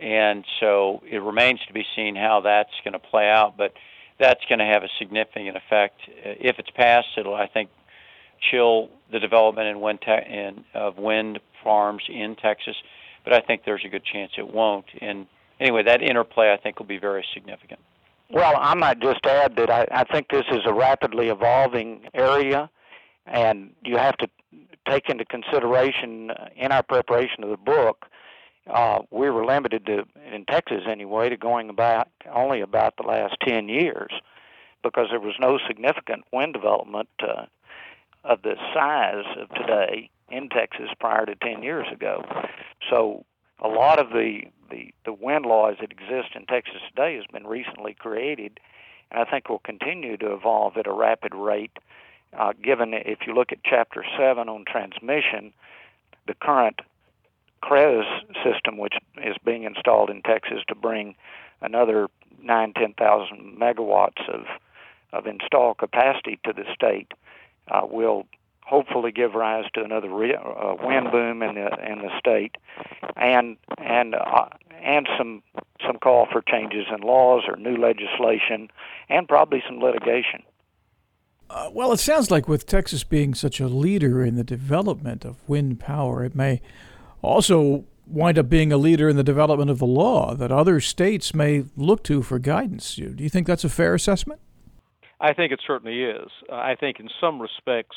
And 0.00 0.44
so 0.60 1.02
it 1.08 1.22
remains 1.22 1.60
to 1.68 1.72
be 1.72 1.86
seen 1.94 2.16
how 2.16 2.40
that's 2.40 2.72
going 2.84 2.92
to 2.92 2.98
play 2.98 3.30
out, 3.30 3.56
but 3.56 3.72
that's 4.18 4.44
going 4.48 4.58
to 4.58 4.64
have 4.64 4.82
a 4.82 4.88
significant 4.98 5.56
effect. 5.56 6.00
If 6.08 6.58
it's 6.58 6.70
passed, 6.70 7.08
it'll, 7.16 7.34
I 7.34 7.46
think, 7.46 7.70
chill 8.50 8.90
the 9.12 9.20
development 9.20 9.68
in 9.68 9.80
wind 9.80 10.00
te- 10.02 10.28
in, 10.28 10.64
of 10.74 10.98
wind 10.98 11.38
farms 11.62 12.02
in 12.08 12.34
Texas, 12.36 12.76
but 13.24 13.32
I 13.32 13.40
think 13.40 13.62
there's 13.64 13.84
a 13.84 13.88
good 13.88 14.04
chance 14.04 14.32
it 14.36 14.52
won't. 14.52 14.86
And 15.00 15.26
anyway, 15.60 15.84
that 15.84 16.02
interplay 16.02 16.52
I 16.52 16.56
think 16.56 16.78
will 16.78 16.86
be 16.86 16.98
very 16.98 17.24
significant. 17.32 17.80
Well, 18.30 18.54
I 18.58 18.74
might 18.74 19.00
just 19.00 19.24
add 19.24 19.56
that 19.56 19.70
I, 19.70 19.86
I 19.90 20.04
think 20.04 20.28
this 20.30 20.44
is 20.50 20.60
a 20.66 20.74
rapidly 20.74 21.28
evolving 21.28 22.08
area, 22.12 22.68
and 23.24 23.72
you 23.84 23.96
have 23.96 24.16
to 24.18 24.28
take 24.88 25.08
into 25.08 25.24
consideration 25.24 26.30
uh, 26.30 26.48
in 26.56 26.72
our 26.72 26.82
preparation 26.82 27.44
of 27.44 27.50
the 27.50 27.56
book. 27.56 28.06
Uh, 28.68 29.00
we 29.10 29.30
were 29.30 29.44
limited 29.44 29.86
to, 29.86 30.04
in 30.32 30.44
Texas 30.44 30.82
anyway, 30.88 31.28
to 31.28 31.36
going 31.36 31.70
about 31.70 32.08
only 32.34 32.60
about 32.60 32.94
the 32.96 33.06
last 33.06 33.36
10 33.46 33.68
years 33.68 34.10
because 34.82 35.06
there 35.10 35.20
was 35.20 35.34
no 35.40 35.58
significant 35.66 36.24
wind 36.32 36.52
development 36.52 37.08
uh, 37.22 37.46
of 38.24 38.42
the 38.42 38.54
size 38.74 39.24
of 39.40 39.48
today 39.50 40.10
in 40.30 40.48
Texas 40.48 40.88
prior 40.98 41.26
to 41.26 41.36
10 41.36 41.62
years 41.62 41.86
ago. 41.92 42.24
So 42.90 43.24
a 43.60 43.68
lot 43.68 43.98
of 43.98 44.10
the, 44.10 44.42
the, 44.70 44.92
the 45.04 45.12
wind 45.12 45.46
laws 45.46 45.76
that 45.80 45.90
exist 45.90 46.34
in 46.34 46.46
Texas 46.46 46.80
today 46.88 47.16
has 47.16 47.24
been 47.32 47.46
recently 47.46 47.94
created, 47.94 48.60
and 49.10 49.20
I 49.20 49.30
think 49.30 49.48
will 49.48 49.60
continue 49.60 50.16
to 50.18 50.32
evolve 50.32 50.76
at 50.76 50.86
a 50.86 50.92
rapid 50.92 51.34
rate. 51.34 51.78
Uh, 52.36 52.52
given 52.62 52.92
if 52.92 53.20
you 53.26 53.34
look 53.34 53.52
at 53.52 53.58
Chapter 53.64 54.04
7 54.18 54.48
on 54.48 54.64
transmission, 54.66 55.52
the 56.26 56.34
current 56.34 56.80
CREZ 57.62 58.04
system, 58.44 58.78
which 58.78 58.94
is 59.22 59.36
being 59.44 59.64
installed 59.64 60.10
in 60.10 60.22
Texas 60.22 60.58
to 60.68 60.74
bring 60.74 61.14
another 61.60 62.08
nine, 62.42 62.72
ten 62.74 62.92
thousand 62.92 63.58
megawatts 63.58 64.28
of 64.28 64.44
of 65.12 65.26
installed 65.26 65.78
capacity 65.78 66.38
to 66.44 66.52
the 66.52 66.64
state, 66.74 67.12
uh, 67.70 67.82
will 67.88 68.26
hopefully 68.66 69.12
give 69.12 69.34
rise 69.34 69.64
to 69.74 69.82
another 69.82 70.10
re- 70.10 70.34
uh, 70.34 70.74
wind 70.82 71.10
boom 71.10 71.42
in 71.42 71.54
the 71.54 71.68
in 71.90 72.00
the 72.00 72.10
state, 72.18 72.56
and 73.16 73.56
and 73.78 74.14
uh, 74.14 74.46
and 74.82 75.08
some 75.16 75.42
some 75.86 75.96
call 75.96 76.26
for 76.30 76.42
changes 76.42 76.86
in 76.92 77.00
laws 77.00 77.44
or 77.48 77.56
new 77.56 77.76
legislation, 77.76 78.68
and 79.08 79.28
probably 79.28 79.62
some 79.66 79.78
litigation. 79.78 80.42
Uh, 81.48 81.70
well, 81.72 81.92
it 81.92 82.00
sounds 82.00 82.30
like 82.30 82.48
with 82.48 82.66
Texas 82.66 83.04
being 83.04 83.32
such 83.32 83.60
a 83.60 83.68
leader 83.68 84.24
in 84.24 84.34
the 84.34 84.42
development 84.42 85.24
of 85.24 85.36
wind 85.48 85.78
power, 85.78 86.24
it 86.24 86.34
may 86.34 86.60
also 87.22 87.84
wind 88.08 88.36
up 88.36 88.48
being 88.48 88.72
a 88.72 88.76
leader 88.76 89.08
in 89.08 89.16
the 89.16 89.22
development 89.22 89.70
of 89.70 89.78
the 89.78 89.86
law 89.86 90.34
that 90.34 90.50
other 90.50 90.80
states 90.80 91.34
may 91.34 91.64
look 91.76 92.02
to 92.02 92.22
for 92.22 92.40
guidance. 92.40 92.96
Do 92.96 93.14
you 93.18 93.28
think 93.28 93.46
that's 93.46 93.64
a 93.64 93.68
fair 93.68 93.94
assessment? 93.94 94.40
I 95.20 95.32
think 95.32 95.52
it 95.52 95.60
certainly 95.64 96.02
is. 96.02 96.28
I 96.52 96.74
think 96.74 97.00
in 97.00 97.08
some 97.20 97.40
respects, 97.40 97.96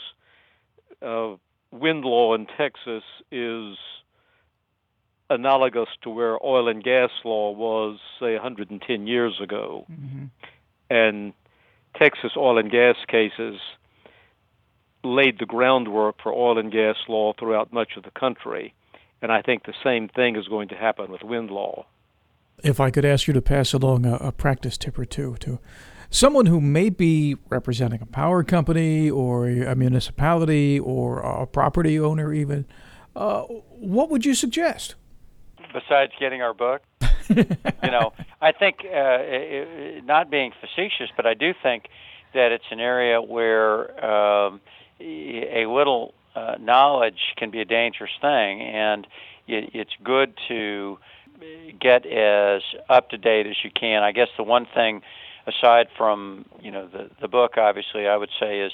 uh, 1.01 1.35
wind 1.71 2.03
law 2.03 2.33
in 2.35 2.47
Texas 2.57 3.03
is 3.31 3.77
analogous 5.29 5.89
to 6.01 6.09
where 6.09 6.43
oil 6.43 6.67
and 6.67 6.83
gas 6.83 7.11
law 7.23 7.51
was, 7.51 7.99
say, 8.19 8.33
110 8.33 9.07
years 9.07 9.39
ago. 9.41 9.85
Mm-hmm. 9.91 10.25
And 10.89 11.33
Texas 11.95 12.31
oil 12.35 12.57
and 12.57 12.71
gas 12.71 12.95
cases 13.07 13.59
laid 15.03 15.39
the 15.39 15.45
groundwork 15.45 16.15
for 16.21 16.33
oil 16.33 16.57
and 16.57 16.71
gas 16.71 16.95
law 17.07 17.33
throughout 17.37 17.71
much 17.71 17.91
of 17.95 18.03
the 18.03 18.11
country. 18.11 18.73
And 19.21 19.31
I 19.31 19.41
think 19.41 19.65
the 19.65 19.73
same 19.83 20.07
thing 20.09 20.35
is 20.35 20.47
going 20.47 20.69
to 20.69 20.75
happen 20.75 21.11
with 21.11 21.23
wind 21.23 21.51
law. 21.51 21.85
If 22.63 22.79
I 22.79 22.89
could 22.89 23.05
ask 23.05 23.27
you 23.27 23.33
to 23.33 23.41
pass 23.41 23.73
along 23.73 24.05
a, 24.05 24.15
a 24.15 24.31
practice 24.31 24.77
tip 24.77 24.97
or 24.97 25.05
two 25.05 25.37
to 25.41 25.59
someone 26.09 26.47
who 26.47 26.59
may 26.59 26.89
be 26.89 27.35
representing 27.49 28.01
a 28.01 28.05
power 28.05 28.43
company 28.43 29.09
or 29.09 29.47
a 29.47 29.75
municipality 29.75 30.79
or 30.79 31.19
a 31.19 31.45
property 31.45 31.99
owner, 31.99 32.33
even, 32.33 32.65
uh, 33.15 33.41
what 33.41 34.09
would 34.09 34.25
you 34.25 34.33
suggest? 34.33 34.95
Besides 35.73 36.11
getting 36.19 36.41
our 36.41 36.53
book, 36.53 36.81
you 37.29 37.45
know, 37.91 38.13
I 38.41 38.51
think 38.51 38.77
uh, 38.83 39.19
it, 39.21 40.03
not 40.05 40.31
being 40.31 40.51
facetious, 40.59 41.09
but 41.15 41.25
I 41.27 41.35
do 41.35 41.53
think 41.61 41.89
that 42.33 42.51
it's 42.51 42.65
an 42.71 42.79
area 42.79 43.21
where 43.21 44.03
um, 44.03 44.61
a 44.99 45.65
little 45.67 46.13
uh, 46.35 46.55
knowledge 46.59 47.33
can 47.37 47.51
be 47.51 47.61
a 47.61 47.65
dangerous 47.65 48.11
thing, 48.21 48.61
and 48.61 49.05
it, 49.47 49.71
it's 49.73 49.93
good 50.03 50.33
to 50.47 50.97
get 51.79 52.05
as 52.05 52.61
up 52.89 53.09
to 53.09 53.17
date 53.17 53.47
as 53.47 53.55
you 53.63 53.71
can. 53.71 54.03
I 54.03 54.11
guess 54.11 54.27
the 54.37 54.43
one 54.43 54.67
thing 54.73 55.01
aside 55.49 55.87
from 55.97 56.45
you 56.61 56.71
know 56.71 56.87
the 56.87 57.09
the 57.21 57.27
book, 57.27 57.57
obviously, 57.57 58.07
I 58.07 58.17
would 58.17 58.29
say 58.39 58.61
is 58.61 58.71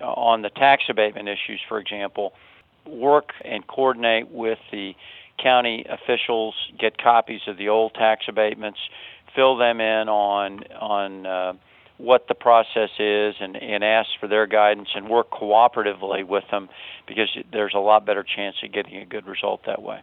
uh, 0.00 0.06
on 0.06 0.42
the 0.42 0.50
tax 0.50 0.84
abatement 0.88 1.28
issues, 1.28 1.60
for 1.68 1.78
example, 1.78 2.32
work 2.86 3.30
and 3.44 3.66
coordinate 3.66 4.30
with 4.30 4.58
the 4.70 4.94
county 5.38 5.84
officials, 5.88 6.54
get 6.78 6.98
copies 6.98 7.40
of 7.46 7.56
the 7.56 7.68
old 7.68 7.94
tax 7.94 8.24
abatements, 8.28 8.78
fill 9.34 9.56
them 9.56 9.80
in 9.80 10.08
on 10.08 10.64
on 10.80 11.26
uh, 11.26 11.52
what 11.98 12.26
the 12.28 12.34
process 12.34 12.90
is, 12.98 13.34
and 13.40 13.56
and 13.56 13.84
ask 13.84 14.08
for 14.20 14.28
their 14.28 14.46
guidance 14.46 14.88
and 14.94 15.08
work 15.08 15.30
cooperatively 15.30 16.26
with 16.26 16.44
them 16.50 16.68
because 17.06 17.28
there's 17.52 17.74
a 17.74 17.80
lot 17.80 18.04
better 18.06 18.24
chance 18.24 18.56
of 18.62 18.72
getting 18.72 18.96
a 18.96 19.06
good 19.06 19.26
result 19.26 19.62
that 19.66 19.82
way. 19.82 20.00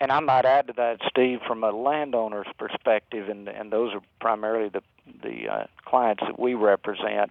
And 0.00 0.10
I 0.10 0.20
might 0.20 0.44
add 0.44 0.66
to 0.68 0.72
that, 0.74 1.00
Steve, 1.08 1.40
from 1.46 1.62
a 1.62 1.70
landowner's 1.70 2.46
perspective, 2.58 3.28
and 3.28 3.48
and 3.48 3.70
those 3.70 3.94
are 3.94 4.00
primarily 4.20 4.68
the 4.68 4.82
the 5.22 5.48
uh, 5.48 5.64
clients 5.84 6.22
that 6.26 6.38
we 6.38 6.54
represent. 6.54 7.30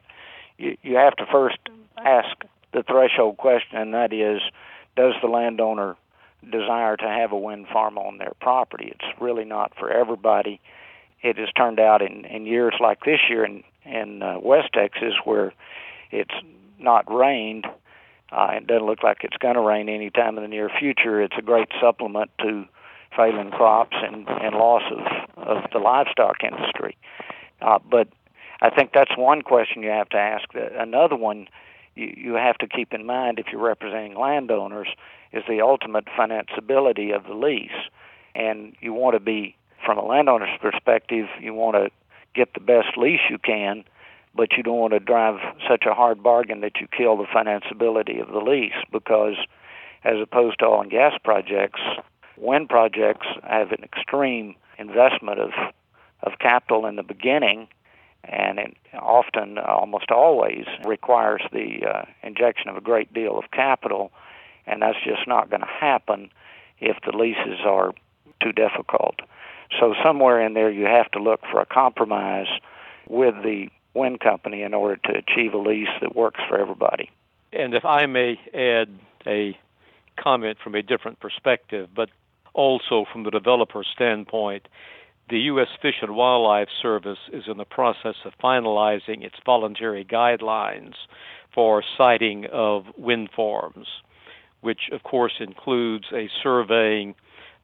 You, 0.58 0.78
you 0.82 0.96
have 0.96 1.16
to 1.18 1.26
first 1.32 1.58
ask 1.98 2.36
the 2.74 2.84
threshold 2.84 3.38
question, 3.38 3.78
and 3.78 3.94
that 3.94 4.14
is, 4.14 4.42
does 4.96 5.14
the 5.22 5.28
landowner 5.28 5.96
desire 6.50 6.98
to 6.98 7.08
have 7.08 7.32
a 7.32 7.38
wind 7.38 7.68
farm 7.72 7.98
on 7.98 8.18
their 8.18 8.34
property? 8.42 8.94
It's 8.94 9.22
really 9.22 9.46
not 9.46 9.74
for 9.78 9.90
everybody. 9.92 10.60
It 11.22 11.38
has 11.38 11.50
turned 11.52 11.80
out 11.80 12.02
in 12.02 12.26
in 12.26 12.46
years 12.46 12.76
like 12.80 13.04
this 13.04 13.20
year 13.30 13.46
in 13.46 13.64
in 13.86 14.24
uh, 14.24 14.40
West 14.40 14.70
Texas 14.74 15.14
where 15.26 15.54
it's 16.12 16.34
not 16.80 17.12
rained 17.14 17.66
uh, 18.34 18.54
it 18.54 18.68
doesn't 18.68 18.86
look 18.86 19.04
like 19.04 19.20
it's 19.22 19.38
going 19.38 19.56
to 19.56 19.62
rain 19.62 19.90
anytime 19.90 20.38
in 20.38 20.44
the 20.44 20.48
near 20.48 20.70
future. 20.70 21.22
It's 21.22 21.36
a 21.38 21.42
great 21.42 21.70
supplement 21.80 22.32
to 22.40 22.66
failing 23.16 23.52
crops 23.52 23.96
and, 24.02 24.28
and 24.28 24.56
loss 24.56 24.82
of, 24.92 25.48
of 25.48 25.72
the 25.72 25.80
livestock 25.80 26.44
industry. 26.44 26.98
Uh, 27.62 27.80
but 27.90 28.08
I 28.62 28.70
think 28.70 28.92
that's 28.94 29.16
one 29.16 29.42
question 29.44 29.84
you 29.84 29.90
have 29.90 30.10
to 30.10 30.18
ask. 30.18 30.50
Another 30.56 31.16
one 31.16 31.48
you, 31.96 32.14
you 32.18 32.34
have 32.34 32.58
to 32.58 32.68
keep 32.68 32.94
in 32.94 33.06
mind 33.06 33.40
if 33.40 33.48
you're 33.52 33.62
representing 33.62 34.16
landowners 34.18 34.88
is 35.32 35.44
the 35.48 35.62
ultimate 35.62 36.06
financeability 36.06 37.16
of 37.16 37.26
the 37.26 37.34
lease. 37.34 37.72
And 38.36 38.76
you 38.82 38.94
want 38.94 39.14
to 39.16 39.20
be, 39.20 39.56
from 39.86 39.98
a 39.98 40.06
landowner's 40.06 40.58
perspective, 40.60 41.28
you 41.40 41.54
want 41.54 41.76
to 41.76 41.92
get 42.34 42.54
the 42.54 42.60
best 42.60 42.98
lease 42.98 43.22
you 43.30 43.38
can, 43.38 43.84
but 44.36 44.54
you 44.58 44.64
don't 44.64 44.80
want 44.80 44.94
to 44.94 45.00
drive 45.00 45.36
such 45.68 45.84
a 45.86 45.94
hard 45.94 46.24
bargain 46.24 46.62
that 46.62 46.80
you 46.82 46.88
kill 46.88 47.18
the 47.18 47.26
financeability 47.26 48.22
of 48.22 48.30
the 48.30 48.40
lease 48.40 48.74
because, 48.92 49.36
as 50.04 50.16
opposed 50.22 50.60
to 50.60 50.66
oil 50.66 50.82
and 50.82 50.92
gas 50.92 51.14
projects, 51.24 51.80
wind 52.38 52.70
projects 52.70 53.28
have 53.44 53.72
an 53.72 53.84
extreme 53.84 54.56
investment 54.78 55.40
of 55.40 55.52
of 56.24 56.40
capital 56.40 56.86
in 56.86 56.96
the 56.96 57.04
beginning, 57.04 57.68
and 58.24 58.58
it 58.58 58.78
often, 58.98 59.58
almost 59.58 60.10
always, 60.10 60.66
requires 60.86 61.42
the 61.52 61.86
uh, 61.86 62.06
injection 62.24 62.70
of 62.70 62.78
a 62.78 62.82
great 62.82 63.14
deal 63.14 63.38
of 63.38 63.52
capital, 63.52 64.10
and 64.66 64.82
that's 64.82 64.98
just 65.04 65.28
not 65.28 65.50
going 65.50 65.60
to 65.60 65.68
happen 65.68 66.30
if 66.80 66.96
the 67.06 67.16
leases 67.16 67.60
are 67.66 67.94
too 68.42 68.54
difficult. 68.54 69.20
So 69.80 69.94
somewhere 70.04 70.40
in 70.46 70.54
there, 70.54 70.72
you 70.72 70.86
have 70.86 71.12
to 71.12 71.20
look 71.20 71.42
for 71.52 71.60
a 71.60 71.66
compromise 71.66 72.48
with 73.08 73.36
the 73.44 73.68
wind 73.94 74.20
company 74.20 74.64
in 74.64 74.74
order 74.74 74.96
to 74.96 75.12
achieve 75.12 75.54
a 75.54 75.58
lease 75.58 75.88
that 76.02 76.16
works 76.16 76.40
for 76.48 76.60
everybody. 76.60 77.10
And 77.52 77.74
if 77.74 77.86
I 77.86 78.06
may 78.06 78.40
add 78.54 78.90
a 79.28 79.58
comment 80.18 80.58
from 80.64 80.76
a 80.76 80.82
different 80.82 81.20
perspective, 81.20 81.90
but 81.96 82.10
also 82.54 83.06
from 83.12 83.24
the 83.24 83.32
developer 83.32 83.84
standpoint, 83.84 84.68
the 85.30 85.40
U.S. 85.40 85.70
Fish 85.82 85.96
and 86.02 86.16
Wildlife 86.16 86.68
Service 86.82 87.20
is 87.32 87.44
in 87.48 87.58
the 87.58 87.66
process 87.66 88.16
of 88.26 88.34
finalizing 88.44 89.24
its 89.24 89.36
voluntary 89.46 90.04
guidelines 90.04 90.94
for 91.54 91.84
siting 91.98 92.46
of 92.52 92.86
wind 92.98 93.30
farms, 93.36 93.88
which 94.62 94.90
of 94.92 95.04
course 95.04 95.34
includes 95.40 96.06
a 96.12 96.30
surveying 96.42 97.16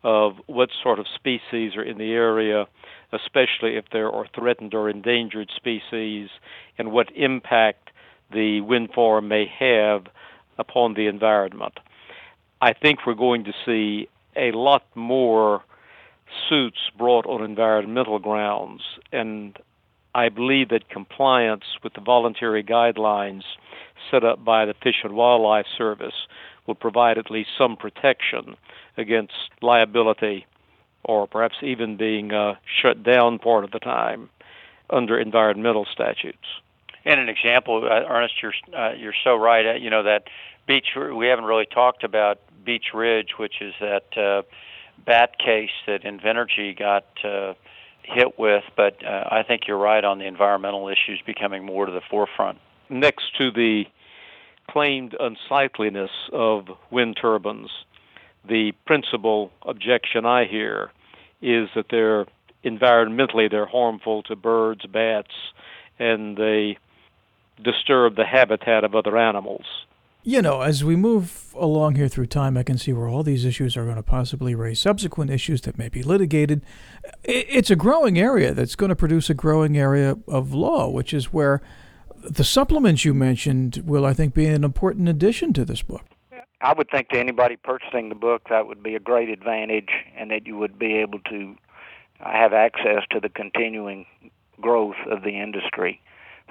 of 0.03 0.37
what 0.47 0.69
sort 0.81 0.99
of 0.99 1.05
species 1.13 1.75
are 1.75 1.83
in 1.83 1.97
the 1.97 2.13
area, 2.13 2.65
especially 3.11 3.75
if 3.75 3.85
there 3.91 4.11
are 4.11 4.25
threatened 4.35 4.73
or 4.73 4.89
endangered 4.89 5.49
species, 5.55 6.29
and 6.77 6.91
what 6.91 7.15
impact 7.15 7.89
the 8.31 8.61
wind 8.61 8.89
farm 8.93 9.27
may 9.27 9.45
have 9.47 10.05
upon 10.57 10.93
the 10.93 11.07
environment. 11.07 11.79
I 12.61 12.73
think 12.73 13.05
we're 13.05 13.13
going 13.13 13.45
to 13.45 13.53
see 13.65 14.07
a 14.35 14.51
lot 14.51 14.83
more 14.95 15.63
suits 16.47 16.77
brought 16.97 17.25
on 17.25 17.43
environmental 17.43 18.19
grounds, 18.19 18.81
and 19.11 19.57
I 20.13 20.29
believe 20.29 20.69
that 20.69 20.89
compliance 20.89 21.63
with 21.83 21.93
the 21.93 22.01
voluntary 22.01 22.63
guidelines 22.63 23.43
set 24.11 24.23
up 24.23 24.43
by 24.43 24.65
the 24.65 24.73
Fish 24.73 25.01
and 25.03 25.13
Wildlife 25.13 25.65
Service 25.77 26.27
will 26.67 26.75
provide 26.75 27.17
at 27.17 27.31
least 27.31 27.49
some 27.57 27.75
protection 27.75 28.55
against 28.97 29.33
liability 29.61 30.45
or 31.03 31.27
perhaps 31.27 31.55
even 31.61 31.97
being 31.97 32.31
uh, 32.33 32.55
shut 32.81 33.03
down 33.03 33.39
part 33.39 33.63
of 33.63 33.71
the 33.71 33.79
time 33.79 34.29
under 34.89 35.19
environmental 35.19 35.85
statutes. 35.91 36.45
And 37.05 37.19
an 37.19 37.29
example, 37.29 37.83
uh, 37.85 38.11
Ernest, 38.11 38.35
you're 38.41 38.53
uh, 38.77 38.93
you're 38.93 39.13
so 39.23 39.35
right. 39.35 39.65
Uh, 39.65 39.73
you 39.73 39.89
know 39.89 40.03
that 40.03 40.23
beach. 40.67 40.87
We 40.95 41.27
haven't 41.27 41.45
really 41.45 41.65
talked 41.65 42.03
about 42.03 42.39
Beech 42.65 42.93
Ridge, 42.93 43.31
which 43.37 43.61
is 43.61 43.73
that 43.79 44.17
uh, 44.17 44.41
bat 45.05 45.39
case 45.39 45.71
that 45.87 46.03
Invenergy 46.03 46.77
got 46.77 47.05
uh, 47.23 47.53
hit 48.03 48.37
with. 48.37 48.63
But 48.75 49.05
uh, 49.05 49.25
I 49.31 49.43
think 49.43 49.67
you're 49.67 49.77
right 49.77 50.03
on 50.03 50.19
the 50.19 50.25
environmental 50.25 50.87
issues 50.89 51.21
becoming 51.25 51.65
more 51.65 51.85
to 51.85 51.91
the 51.91 52.01
forefront. 52.09 52.59
Next 52.89 53.35
to 53.37 53.51
the 53.51 53.85
claimed 54.69 55.15
unsightliness 55.19 56.11
of 56.31 56.67
wind 56.91 57.17
turbines, 57.19 57.71
the 58.47 58.73
principal 58.85 59.51
objection 59.63 60.25
I 60.25 60.45
hear 60.45 60.91
is 61.41 61.69
that 61.75 61.85
they're 61.89 62.25
environmentally 62.63 63.49
they're 63.49 63.65
harmful 63.65 64.23
to 64.23 64.35
birds, 64.35 64.85
bats, 64.85 65.33
and 65.97 66.37
they 66.37 66.77
disturb 67.63 68.15
the 68.15 68.25
habitat 68.25 68.83
of 68.83 68.95
other 68.95 69.17
animals. 69.17 69.65
You 70.23 70.41
know, 70.41 70.61
as 70.61 70.83
we 70.83 70.97
move 70.97 71.53
along 71.57 71.95
here 71.95 72.09
through 72.09 72.25
time, 72.25 72.57
I 72.57 72.63
can 72.63 72.77
see 72.77 72.91
where 72.91 73.07
all 73.07 73.23
these 73.23 73.45
issues 73.45 73.77
are 73.77 73.85
going 73.85 73.95
to 73.95 74.03
possibly 74.03 74.53
raise 74.53 74.79
subsequent 74.79 75.31
issues 75.31 75.61
that 75.61 75.77
may 75.77 75.87
be 75.87 76.03
litigated. 76.03 76.61
It's 77.23 77.69
a 77.69 77.75
growing 77.75 78.19
area 78.19 78.53
that's 78.53 78.75
going 78.75 78.89
to 78.89 78.95
produce 78.95 79.29
a 79.29 79.33
growing 79.33 79.77
area 79.77 80.17
of 80.27 80.53
law, 80.53 80.89
which 80.89 81.13
is 81.13 81.31
where 81.31 81.61
the 82.21 82.43
supplements 82.43 83.05
you 83.05 83.13
mentioned 83.13 83.81
will, 83.85 84.05
I 84.05 84.13
think, 84.13 84.33
be 84.33 84.45
an 84.45 84.65
important 84.65 85.07
addition 85.07 85.53
to 85.53 85.63
this 85.63 85.81
book. 85.81 86.05
I 86.61 86.73
would 86.73 86.89
think 86.89 87.09
to 87.09 87.19
anybody 87.19 87.55
purchasing 87.55 88.09
the 88.09 88.15
book 88.15 88.43
that 88.49 88.67
would 88.67 88.83
be 88.83 88.95
a 88.95 88.99
great 88.99 89.29
advantage, 89.29 89.89
and 90.17 90.31
that 90.31 90.45
you 90.45 90.57
would 90.57 90.77
be 90.77 90.97
able 90.97 91.19
to 91.29 91.55
have 92.19 92.53
access 92.53 93.03
to 93.11 93.19
the 93.19 93.29
continuing 93.29 94.05
growth 94.59 94.97
of 95.09 95.23
the 95.23 95.39
industry 95.41 96.01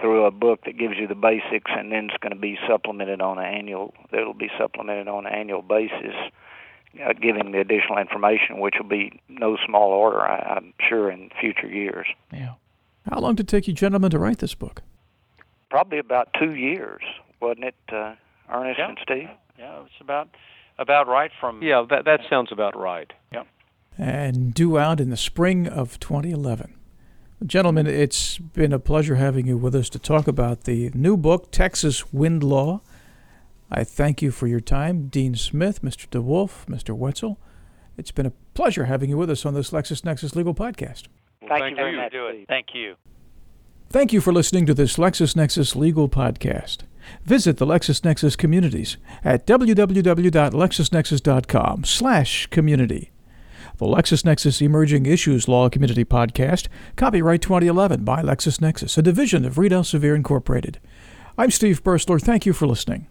through 0.00 0.24
a 0.24 0.30
book 0.30 0.64
that 0.64 0.78
gives 0.78 0.96
you 0.96 1.06
the 1.06 1.14
basics 1.14 1.70
and 1.76 1.92
then 1.92 2.06
it's 2.06 2.16
going 2.22 2.32
to 2.32 2.38
be 2.38 2.58
supplemented 2.66 3.20
on 3.20 3.38
an 3.38 3.44
annual 3.44 3.92
that'll 4.10 4.32
be 4.32 4.50
supplemented 4.58 5.08
on 5.08 5.26
an 5.26 5.32
annual 5.32 5.60
basis 5.62 6.14
uh, 7.04 7.12
giving 7.20 7.52
the 7.52 7.60
additional 7.60 7.98
information 7.98 8.60
which 8.60 8.74
will 8.78 8.88
be 8.88 9.20
no 9.28 9.58
small 9.66 9.90
order 9.90 10.22
I, 10.22 10.56
i'm 10.56 10.72
sure 10.88 11.10
in 11.10 11.30
future 11.40 11.66
years. 11.66 12.06
Yeah. 12.32 12.54
How 13.10 13.20
long 13.20 13.34
did 13.34 13.46
it 13.46 13.48
take 13.48 13.66
you 13.66 13.74
gentlemen 13.74 14.10
to 14.10 14.18
write 14.18 14.38
this 14.38 14.54
book? 14.54 14.82
Probably 15.68 15.98
about 15.98 16.28
two 16.38 16.54
years 16.54 17.02
wasn't 17.40 17.64
it 17.64 17.74
uh, 17.92 18.14
ernest 18.50 18.78
yeah. 18.78 18.88
and 18.88 18.98
steve 19.02 19.28
yeah 19.58 19.80
it's 19.80 20.00
about 20.00 20.28
about 20.78 21.06
right 21.06 21.30
from 21.40 21.62
yeah 21.62 21.84
that 21.88 22.04
that 22.04 22.20
sounds 22.28 22.50
about 22.52 22.76
right 22.76 23.12
yeah 23.32 23.42
and 23.96 24.54
due 24.54 24.78
out 24.78 25.00
in 25.00 25.10
the 25.10 25.16
spring 25.16 25.66
of 25.66 25.98
2011 26.00 26.74
Gentlemen, 27.46 27.86
it's 27.86 28.38
been 28.38 28.72
a 28.72 28.80
pleasure 28.80 29.14
having 29.14 29.46
you 29.46 29.56
with 29.56 29.72
us 29.72 29.88
to 29.90 29.98
talk 30.00 30.26
about 30.26 30.64
the 30.64 30.90
new 30.92 31.16
book, 31.16 31.52
Texas 31.52 32.12
Wind 32.12 32.42
Law. 32.42 32.80
I 33.70 33.84
thank 33.84 34.20
you 34.20 34.32
for 34.32 34.48
your 34.48 34.58
time, 34.58 35.06
Dean 35.06 35.36
Smith, 35.36 35.80
Mr. 35.80 36.08
DeWolf, 36.08 36.66
Mr. 36.66 36.98
Wetsel. 36.98 37.36
It's 37.96 38.10
been 38.10 38.26
a 38.26 38.32
pleasure 38.54 38.86
having 38.86 39.10
you 39.10 39.16
with 39.16 39.30
us 39.30 39.46
on 39.46 39.54
this 39.54 39.70
LexisNexis 39.70 40.34
Legal 40.34 40.52
Podcast. 40.52 41.06
Well, 41.40 41.50
thank, 41.50 41.60
thank, 41.60 41.70
you 41.70 41.76
very 41.76 41.92
you. 41.92 41.96
much. 41.98 42.12
Do 42.12 42.26
it. 42.26 42.46
Thank 42.48 42.74
you. 42.74 42.96
Thank 43.88 44.12
you 44.12 44.20
for 44.20 44.32
listening 44.32 44.66
to 44.66 44.74
this 44.74 44.96
LexisNexis 44.96 45.76
Legal 45.76 46.08
Podcast. 46.08 46.78
Visit 47.24 47.58
the 47.58 47.66
LexisNexis 47.66 48.36
communities 48.36 48.96
at 49.24 49.46
www.lexisnexis.com 49.46 51.84
slash 51.84 52.46
community. 52.46 53.12
The 53.76 53.86
LexisNexis 53.86 54.60
Emerging 54.62 55.06
Issues 55.06 55.46
Law 55.46 55.68
Community 55.68 56.04
Podcast, 56.04 56.66
copyright 56.96 57.42
2011 57.42 58.02
by 58.04 58.22
LexisNexis, 58.22 58.98
a 58.98 59.02
division 59.02 59.44
of 59.44 59.58
Reed 59.58 59.70
Elsevier 59.72 60.16
Incorporated. 60.16 60.80
I'm 61.36 61.52
Steve 61.52 61.84
Bursler. 61.84 62.20
Thank 62.20 62.44
you 62.46 62.52
for 62.52 62.66
listening. 62.66 63.06